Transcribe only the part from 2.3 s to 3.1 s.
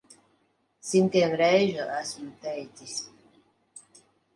teicis.